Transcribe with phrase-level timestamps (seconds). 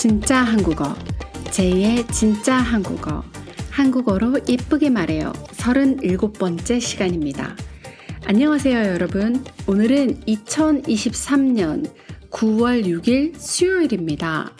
[0.00, 0.94] 진짜 한국어.
[1.50, 3.22] 제2의 진짜 한국어.
[3.68, 5.30] 한국어로 이쁘게 말해요.
[5.48, 7.54] 37번째 시간입니다.
[8.24, 9.44] 안녕하세요, 여러분.
[9.66, 11.92] 오늘은 2023년
[12.30, 14.56] 9월 6일 수요일입니다.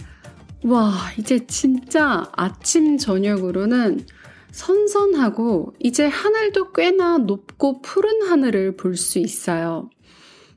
[0.65, 4.05] 와, 이제 진짜 아침, 저녁으로는
[4.53, 9.89] 선선하고 이제 하늘도 꽤나 높고 푸른 하늘을 볼 수 있어요.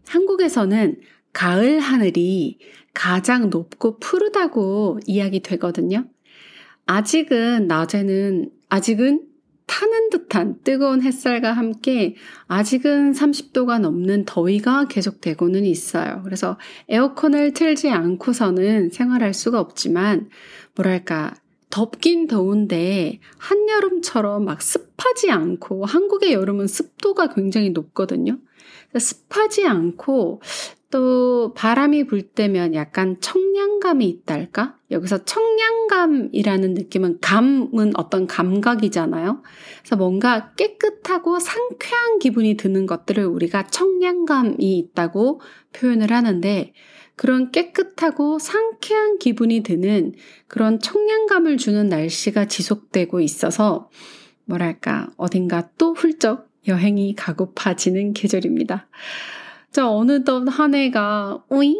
[0.07, 0.99] 한국에서는
[1.31, 2.59] 가을 하늘이
[2.93, 6.05] 가장 높고 푸르다고 이야기 되거든요.
[6.85, 9.27] 아직은 낮에는 아직은
[9.65, 12.15] 타는 듯한 뜨거운 햇살과 함께
[12.47, 16.21] 아직은 30도가 넘는 더위가 계속되고는 있어요.
[16.23, 16.57] 그래서
[16.89, 20.29] 에어컨을 틀지 않고서는 생활할 수가 없지만
[20.75, 21.33] 뭐랄까
[21.69, 28.37] 덥긴 더운데 한여름처럼 막 습하지 않고 한국의 여름은 습도가 굉장히 높거든요.
[28.95, 30.41] 습하지 않고
[30.93, 34.77] 또 바람이 불 때면 약간 청량감이 있달까?
[34.91, 39.41] 여기서 청량감이라는 느낌은 감은 어떤 감각이잖아요.
[39.79, 45.41] 그래서 뭔가 깨끗하고 상쾌한 기분이 드는 것들을 우리가 청량감이 있다고
[45.73, 46.73] 표현을 하는데
[47.15, 50.13] 그런 깨끗하고 상쾌한 기분이 드는
[50.47, 53.89] 그런 청량감을 주는 날씨가 지속되고 있어서
[54.45, 58.87] 뭐랄까 어딘가 또 훌쩍 여행이 가고파지는 계절입니다.
[59.73, 61.75] 자, 어느덧 한 해가, 오잉?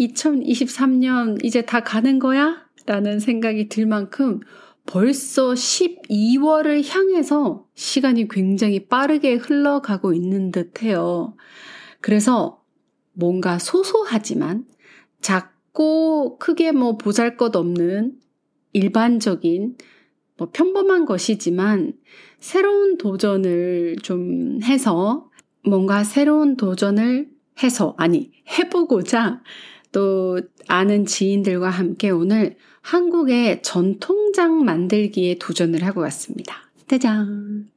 [0.00, 2.66] 2023년 이제 다 가는 거야?
[2.86, 4.40] 라는 생각이 들 만큼
[4.84, 11.36] 벌써 12월을 향해서 시간이 굉장히 빠르게 흘러가고 있는 듯 해요.
[12.00, 12.64] 그래서
[13.12, 14.64] 뭔가 소소하지만
[15.20, 18.16] 작고 크게 뭐 보잘 것 없는
[18.72, 19.76] 일반적인
[20.36, 21.92] 뭐 평범한 것이지만
[22.40, 25.30] 새로운 도전을 좀 해서
[25.64, 29.42] 뭔가 새로운 도전을 해서, 아니, 해보고자
[29.92, 36.70] 또 아는 지인들과 함께 오늘 한국의 전통장 만들기에 도전을 하고 왔습니다.
[36.86, 37.68] 짜잔!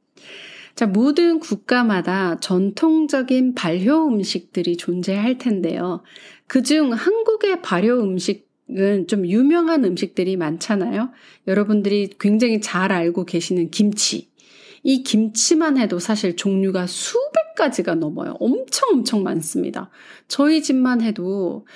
[0.74, 6.02] 자, 모든 국가마다 전통적인 발효 음식들이 존재할 텐데요.
[6.46, 11.10] 그중 한국의 발효 음식은 좀 유명한 음식들이 많잖아요.
[11.46, 14.30] 여러분들이 굉장히 잘 알고 계시는 김치.
[14.82, 17.29] 이 김치만 해도 사실 종류가 수
[17.60, 18.36] 백 가지가 넘어요.
[18.40, 19.90] 엄청 엄청 많습니다.
[20.28, 21.66] 저희 집만 해도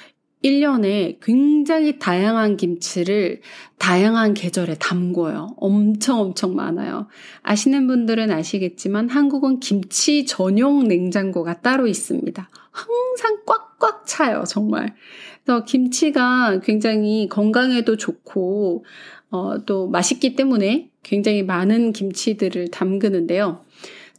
[0.42, 3.40] 1년에 굉장히 다양한 김치를
[3.78, 5.54] 다양한 계절에 담궈요.
[5.58, 7.08] 엄청 엄청 많아요.
[7.42, 12.50] 아시는 분들은 아시겠지만 한국은 김치 전용 냉장고가 따로 있습니다.
[12.70, 14.94] 항상 꽉꽉 차요, 정말.
[15.44, 18.84] 그래서 김치가 굉장히 건강에도 좋고,
[19.30, 23.62] 어, 또 맛있기 때문에 굉장히 많은 김치들을 담그는데요.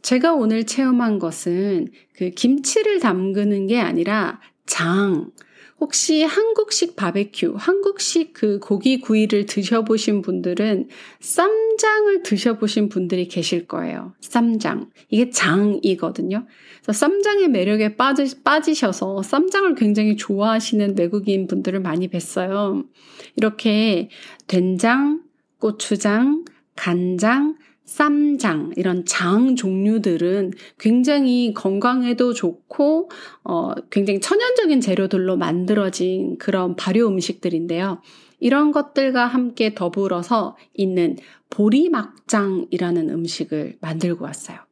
[0.06, 5.32] 제가 오늘 체험한 것은 그 김치를 담그는 게 아니라 장.
[5.80, 14.14] 혹시 한국식 바베큐, 한국식 그 고기 구이를 드셔보신 분들은 쌈장을 드셔보신 분들이 계실 거예요.
[14.20, 14.90] 쌈장.
[15.08, 16.46] 이게 장이거든요.
[16.84, 22.86] 그래서 쌈장의 매력에 빠지, 빠지셔서 쌈장을 굉장히 좋아하시는 외국인 분들을 많이 뵀어요.
[23.34, 24.08] 이렇게
[24.46, 25.22] 된장,
[25.58, 26.44] 고추장,
[26.76, 33.10] 간장, 쌈장, 이런 장 종류들은 굉장히 건강에도 좋고,
[33.44, 38.00] 어, 굉장히 천연적인 재료들로 만들어진 그런 발효 음식들인데요.
[38.38, 41.16] 이런 것들과 함께 더불어서 있는
[41.50, 44.65] 보리막장이라는 음식을 만들고 왔어요.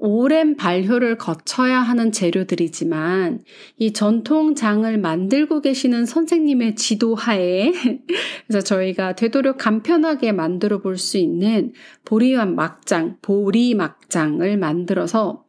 [0.00, 3.40] 오랜 발효를 거쳐야 하는 재료들이지만
[3.78, 7.72] 이 전통장을 만들고 계시는 선생님의 지도하에
[8.46, 11.72] 그래서 저희가 되도록 간편하게 만들어 볼 수 있는
[12.04, 15.44] 보리와 막장, 보리 막장을 만들어서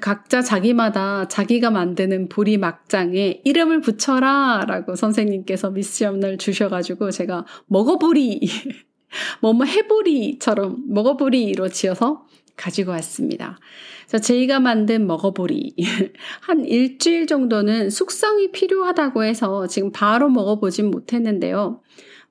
[0.00, 8.40] 각자 자기마다 자기가 만드는 보리 막장에 이름을 붙여라 라고 선생님께서 미션을 주셔가지고 제가 먹어보리,
[9.42, 12.26] 뭐뭐 해보리처럼 먹어보리로 지어서
[12.56, 13.58] 가지고 왔습니다.
[14.06, 15.74] 그래서 저희가 만든 먹어보리
[16.40, 21.80] 한 일주일 정도는 숙성이 필요하다고 해서 지금 바로 먹어보진 못했는데요.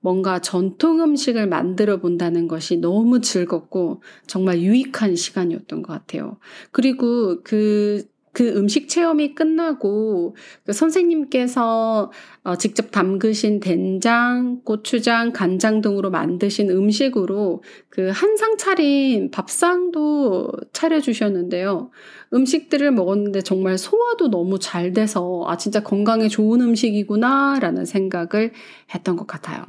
[0.02, 6.38] 뭔가 전통 음식을 만들어 본다는 것이 너무 즐겁고 정말 유익한 시간이었던 것 같아요.
[6.72, 8.04] 그리고 그
[8.34, 10.36] 그 음식 체험이 끝나고
[10.66, 12.12] 그 선생님께서
[12.44, 21.92] 어, 직접 담그신 된장, 고추장, 간장 등으로 만드신 음식으로 그 한상 차린 밥상도 차려주셨는데요.
[22.34, 28.52] 음식들을 먹었는데 정말 소화도 너무 잘 돼서 아, 진짜 건강에 좋은 음식이구나 라는 생각을
[28.96, 29.66] 했던 것 같아요.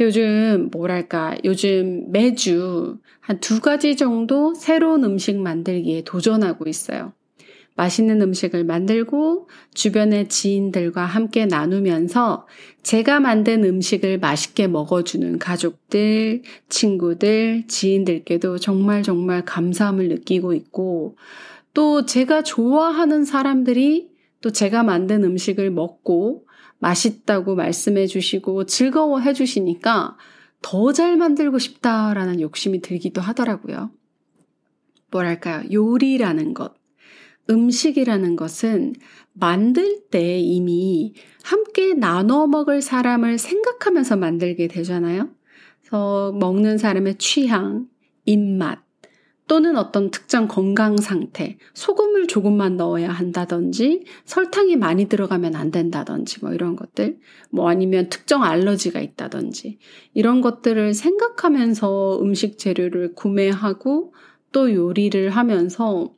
[0.00, 7.12] 요즘 뭐랄까 요즘 매주 한 두 가지 정도 새로운 음식 만들기에 도전하고 있어요.
[7.78, 12.48] 맛있는 음식을 만들고 주변의 지인들과 함께 나누면서
[12.82, 21.16] 제가 만든 음식을 맛있게 먹어주는 가족들, 친구들, 지인들께도 정말 정말 감사함을 느끼고 있고
[21.72, 24.08] 또 제가 좋아하는 사람들이
[24.40, 26.46] 또 제가 만든 음식을 먹고
[26.80, 30.16] 맛있다고 말씀해 주시고 즐거워해 주시니까
[30.62, 33.92] 더 잘 만들고 싶다라는 욕심이 들기도 하더라고요.
[35.12, 35.62] 뭐랄까요.
[35.72, 36.77] 요리라는 것,
[37.50, 38.94] 음식이라는 것은
[39.32, 45.30] 만들 때 이미 함께 나눠 먹을 사람을 생각하면서 만들게 되잖아요.
[45.80, 47.86] 그래서 먹는 사람의 취향,
[48.24, 48.80] 입맛,
[49.48, 56.52] 또는 어떤 특정 건강 상태, 소금을 조금만 넣어야 한다든지, 설탕이 많이 들어가면 안 된다든지, 뭐
[56.52, 57.18] 이런 것들,
[57.50, 59.78] 뭐 아니면 특정 알러지가 있다든지,
[60.12, 64.12] 이런 것들을 생각하면서 음식 재료를 구매하고
[64.52, 66.14] 또 요리를 하면서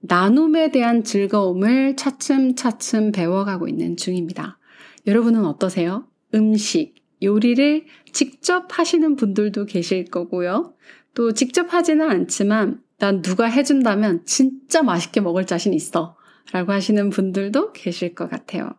[0.00, 4.58] 나눔에 대한 즐거움을 차츰차츰 배워가고 있는 중입니다.
[5.06, 6.06] 여러분은 어떠세요?
[6.34, 10.74] 음식, 요리를 직접 하시는 분들도 계실 거고요.
[11.14, 16.16] 또 직접 하지는 않지만 난 누가 해준다면 진짜 맛있게 먹을 자신 있어.
[16.52, 18.70] 라고 하시는 분들도 계실 것 같아요.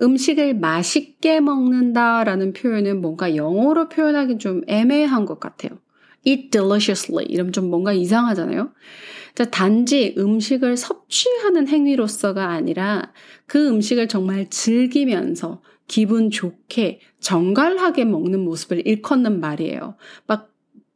[0.00, 5.78] 음식을 맛있게 먹는다 라는 표현은 뭔가 영어로 표현하기 좀 애매한 것 같아요.
[6.24, 8.72] Eat deliciously 이러면 좀 뭔가 이상하잖아요.
[9.50, 13.12] 단지 음식을 섭취하는 행위로서가 아니라
[13.46, 19.96] 그 음식을 정말 즐기면서 기분 좋게 정갈하게 먹는 모습을 일컫는 말이에요.
[20.26, 20.49] 막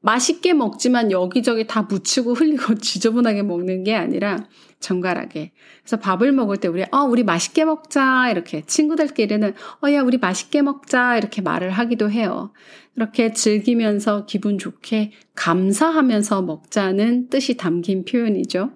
[0.05, 4.47] 맛있게 먹지만 여기저기 다 묻히고 흘리고 지저분하게 먹는 게 아니라
[4.79, 5.53] 정갈하게.
[5.83, 8.31] 그래서 밥을 먹을 때 우리, 어, 우리 맛있게 먹자.
[8.31, 11.17] 이렇게 친구들끼리는, 어, 야, 우리 맛있게 먹자.
[11.17, 12.53] 이렇게 말을 하기도 해요.
[12.97, 18.73] 이렇게 즐기면서 기분 좋게 감사하면서 먹자는 뜻이 담긴 표현이죠.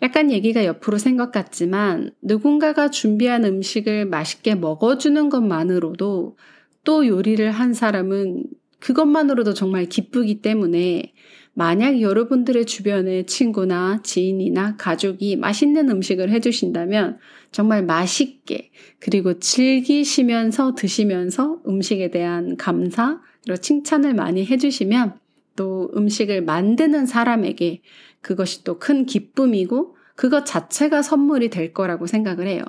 [0.00, 6.36] 약간 얘기가 옆으로 생각 같지만 누군가가 준비한 음식을 맛있게 먹어주는 것만으로도
[6.84, 8.44] 또 요리를 한 사람은
[8.80, 11.12] 그것만으로도 정말 기쁘기 때문에
[11.54, 17.18] 만약 여러분들의 주변에 친구나 지인이나 가족이 맛있는 음식을 해주신다면
[17.50, 25.14] 정말 맛있게 그리고 즐기시면서 드시면서 음식에 대한 감사 그리고 칭찬을 많이 해주시면
[25.56, 27.80] 또 음식을 만드는 사람에게
[28.20, 32.64] 그것이 또 큰 기쁨이고 그것 자체가 선물이 될 거라고 생각을 해요.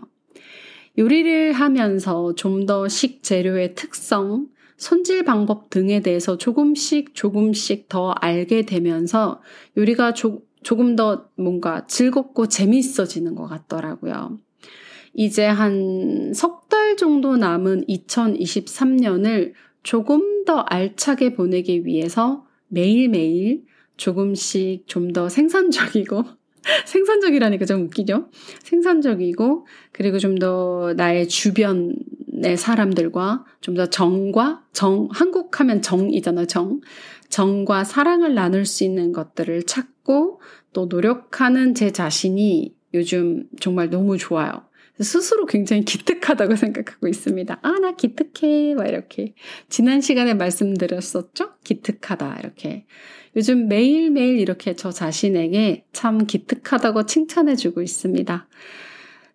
[0.97, 9.41] 요리를 하면서 좀 더 식재료의 특성, 손질 방법 등에 대해서 조금씩 조금씩 더 알게 되면서
[9.75, 14.37] 요리가 조, 조금 더 뭔가 즐겁고 재미있어지는 것 같더라고요.
[15.13, 19.53] 이제 한 석 달 정도 남은 2023년을
[19.83, 23.63] 조금 더 알차게 보내기 위해서 매일매일
[23.95, 26.23] 조금씩 좀 더 생산적이고
[26.85, 28.29] 생산적이라니까 좀 웃기죠?
[28.63, 31.95] 생산적이고 그리고 좀 더 나의 주변
[32.39, 36.81] 내 사람들과 좀 더 정과 정, 한국 하면 정이잖아, 정.
[37.29, 40.41] 정과 사랑을 나눌 수 있는 것들을 찾고
[40.73, 44.67] 또 노력하는 제 자신이 요즘 정말 너무 좋아요.
[44.99, 47.59] 스스로 굉장히 기특하다고 생각하고 있습니다.
[47.61, 48.73] 아, 나 기특해.
[48.75, 49.35] 막 이렇게.
[49.69, 51.51] 지난 시간에 말씀드렸었죠?
[51.63, 52.37] 기특하다.
[52.39, 52.85] 이렇게.
[53.35, 58.47] 요즘 매일매일 이렇게 저 자신에게 참 기특하다고 칭찬해주고 있습니다.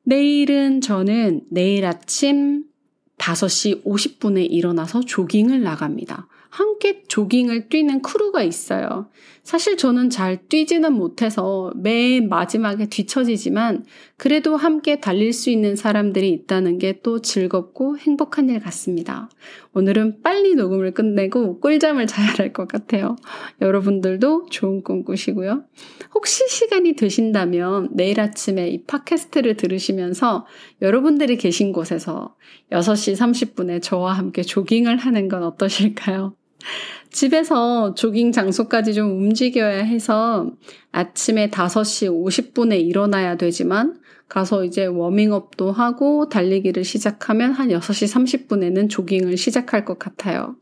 [0.04, 2.64] 내일은 저는 내일 아침
[3.22, 6.26] 5시 50분에 일어나서 조깅을 나갑니다.
[6.50, 9.08] 함께 조깅을 뛰는 크루가 있어요.
[9.42, 13.84] 사실 저는 잘 뛰지는 못해서 맨 마지막에 뒤처지지만
[14.16, 19.28] 그래도 함께 달릴 수 있는 사람들이 있다는 게 또 즐겁고 행복한 일 같습니다.
[19.74, 23.16] 오늘은 빨리 녹음을 끝내고 꿀잠을 자야 할 것 같아요.
[23.60, 25.64] 여러분들도 좋은 꿈 꾸시고요.
[26.14, 30.46] 혹시 시간이 되신다면 내일 아침에 이 팟캐스트를 들으시면서
[30.82, 32.36] 여러분들이 계신 곳에서
[32.70, 36.36] 6시 30분에 저와 함께 조깅을 하는 건 어떠실까요?
[37.10, 40.50] 집에서 조깅 장소까지 좀 움직여야 해서
[40.92, 49.36] 아침에 5시 50분에 일어나야 되지만 가서 이제 워밍업도 하고 달리기를 시작하면 한 6시 30분에는 조깅을
[49.36, 50.56] 시작할 것 같아요.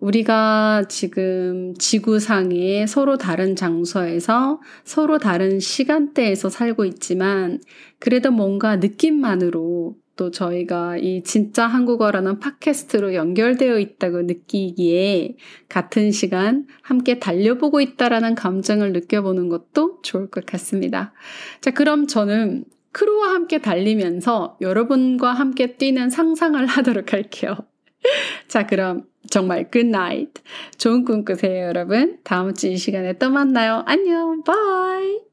[0.00, 7.60] 우리가 지금 지구상에 서로 다른 장소에서 서로 다른 시간대에서 살고 있지만
[8.00, 15.36] 그래도 뭔가 느낌만으로 또 저희가 이 진짜 한국어라는 팟캐스트로 연결되어 있다고 느끼기에
[15.68, 21.12] 같은 시간 함께 달려보고 있다라는 감정을 느껴보는 것도 좋을 것 같습니다.
[21.60, 27.56] 자, 그럼 저는 crew와 함께 달리면서 여러분과 함께 뛰는 상상을 하도록 할게요.
[28.48, 30.42] 자, 그럼 정말 night.
[30.76, 32.18] 좋은 꿈 꾸세요, 여러분.
[32.22, 33.82] 다음 주 이 시간에 또 만나요.
[33.86, 34.42] 안녕.
[34.44, 35.31] Bye.